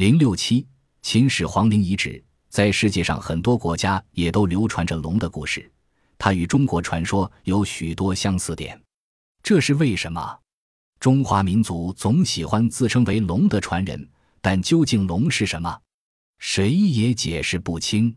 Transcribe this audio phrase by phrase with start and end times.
[0.00, 0.66] 零六七，
[1.02, 5.70] 秦始皇陵遗址在世界上很多国家也都流传着龙的故事，
[6.16, 8.80] 它与中国传说有许多相似点。
[9.42, 10.38] 这是为什么？
[11.00, 14.08] 中华民族总喜欢自称为龙的传人，
[14.40, 15.78] 但究竟龙是什么，
[16.38, 18.16] 谁也解释不清。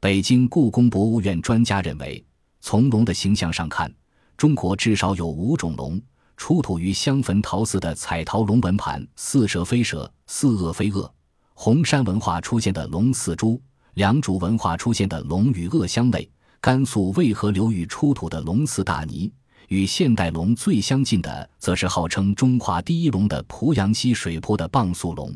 [0.00, 2.22] 北京故宫博物院专家认为，
[2.60, 3.90] 从龙的形象上看，
[4.36, 5.98] 中国至少有五种龙。
[6.36, 11.08] 出土于香坟陶寺的彩陶龙纹盘，似蛇非蛇，似鳄非鳄；
[11.54, 13.60] 红山文化出现的龙似猪，
[13.94, 16.28] 良渚文化出现的龙与鳄相类，
[16.60, 19.30] 甘肃渭河流域出土的龙似大鲵。
[19.68, 25.34] 与现代龙最相近的，则是号称中华第一龙的濮阳溪水泊的蚌素龙。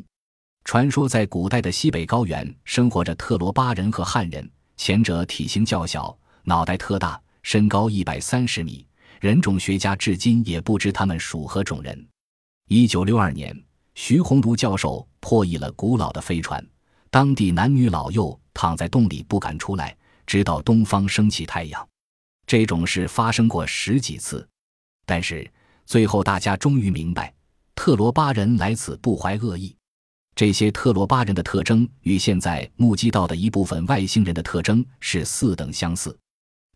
[0.65, 6.15] 传说在古代的西北高原生活着特罗巴人和汉人，前者体型较小，
[6.45, 8.85] 脑袋特大，身高一百三十米。
[9.21, 12.07] 人种学家至今也不知他们属何种人。
[12.69, 13.59] 一九六二年，
[14.01, 16.65] 徐鸿儒教授破译了古老的飞船，
[17.11, 21.89] 当地男女老幼躺在洞里不敢出来，直到东方升起太阳。
[22.47, 24.49] 这种事发生过十几次，
[25.05, 25.51] 但是
[25.85, 27.35] 最后大家终于明白，
[27.75, 29.77] 特罗巴人来此不怀恶意。
[30.37, 36.17] 这些特罗巴人的特征与现在目击到的一部分外星人的特征是四等相似。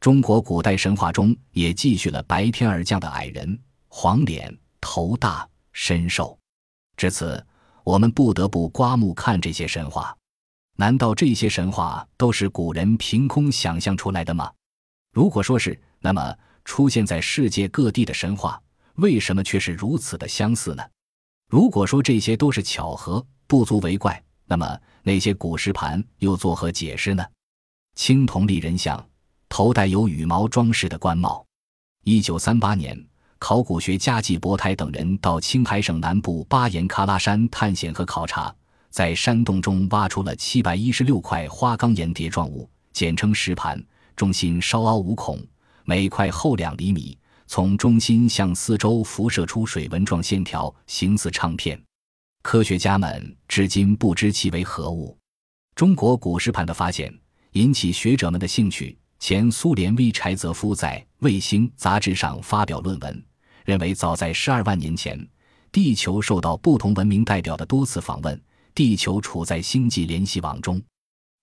[0.00, 6.36] 中国古代神话中也继续了白天而降的矮人，黄脸、头大、身瘦。
[6.96, 7.44] 至此，
[7.84, 10.16] 我们不得不刮目看这些神话。
[10.76, 14.50] 难道这些神话都是古人凭空想象出来的吗？
[15.12, 16.34] 如果说是，那么
[16.64, 18.60] 出现在世界各地的神话
[18.94, 20.82] 为什么却是如此的相似呢？
[21.48, 27.24] 如果说这些都是巧合，不足为怪，那么那些古石盘又作何解释呢？
[27.94, 29.04] 青铜立人像。
[29.54, 31.44] 头戴有羽毛装饰的冠帽。
[32.04, 32.98] 一九三八年，
[33.42, 38.54] 考古学家季伯台等人到青海省南部巴颜喀拉山探险和考察，
[38.88, 43.84] 在山洞中挖出了七百一十六块花岗岩叠状物，简称石盘，
[44.14, 45.44] 中心稍凹五孔，
[45.84, 47.18] 每块厚两厘米，
[47.48, 51.76] 从中心向四周辐射出水纹状线条，形似唱片。
[52.42, 55.18] 科学家们至今不知其为何物。
[55.74, 57.12] 中国古石盘的发现
[57.54, 58.96] 引起学者们的兴趣。
[59.18, 63.24] 前苏联威柴泽夫在《卫星》杂志上发表论文，
[63.64, 65.28] 认为早在十二万年前，
[65.70, 68.40] 地球受到不同文明代表的多次访问，
[68.74, 70.80] 地球处在星际联系网中。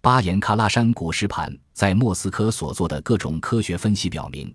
[0.01, 4.53] 巴颜喀拉山古石盘在莫斯科所做的各种科学分析表明，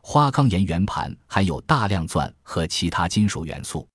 [0.00, 3.88] 花岗岩圆盘含有大量钻和其他金属元素，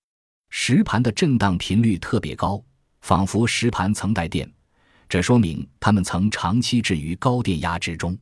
[0.50, 2.62] 石盘的震荡频率特别高，
[3.02, 4.52] 仿佛石盘曾带电，
[5.08, 8.18] 这说明它们曾长期置于高电压之中。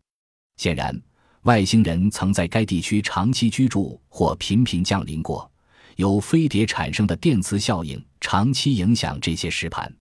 [0.57, 0.95] 显然，
[1.43, 5.49] 外星人曾在该地区长期居住或频频降临过。
[5.97, 9.91] 由飞碟产生的电磁效应长期影响这些石盘。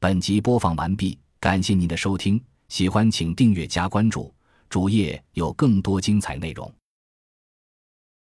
[0.00, 4.34] 本集播放完毕，感谢您的收听，喜欢请订阅加关注，
[4.68, 6.72] 主页有更多精彩内容。